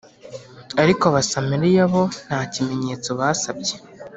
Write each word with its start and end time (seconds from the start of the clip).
Ariko 0.81 1.03
Abasamariya 1.09 1.83
bo 1.93 2.03
nta 2.25 2.39
kimenyetso 2.53 3.09
basabye 3.19 3.75